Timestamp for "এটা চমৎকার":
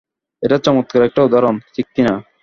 0.43-1.01